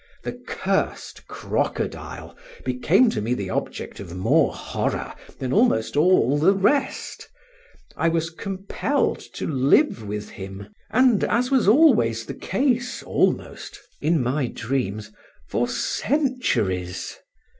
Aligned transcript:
The 0.23 0.33
cursed 0.47 1.27
crocodile 1.27 2.35
became 2.65 3.11
to 3.11 3.21
me 3.21 3.35
the 3.35 3.51
object 3.51 3.99
of 3.99 4.15
more 4.17 4.51
horror 4.51 5.13
than 5.37 5.53
almost 5.53 5.95
all 5.95 6.39
the 6.39 6.55
rest. 6.55 7.29
I 7.95 8.09
was 8.09 8.31
compelled 8.31 9.19
to 9.33 9.45
live 9.45 10.01
with 10.03 10.29
him, 10.31 10.69
and 10.89 11.23
(as 11.25 11.51
was 11.51 11.67
always 11.67 12.25
the 12.25 12.33
case 12.33 13.03
almost 13.03 13.79
in 14.01 14.23
my 14.23 14.47
dreams) 14.47 15.11
for 15.47 15.67
centuries. 15.67 17.19